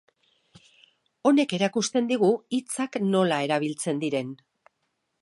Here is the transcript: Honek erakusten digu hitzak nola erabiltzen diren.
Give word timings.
Honek 1.31 1.53
erakusten 1.59 2.09
digu 2.13 2.31
hitzak 2.59 3.01
nola 3.13 3.41
erabiltzen 3.49 4.07
diren. 4.07 4.37